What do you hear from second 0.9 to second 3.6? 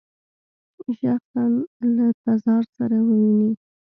شخصاً له تزار سره وویني.